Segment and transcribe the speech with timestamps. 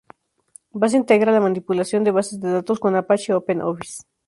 [0.73, 4.01] Base integra la manipulación de bases de datos con Apache OpenOffice.